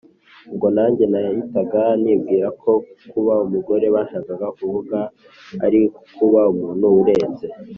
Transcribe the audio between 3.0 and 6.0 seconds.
kuba umugore bashakaga kuvuga ari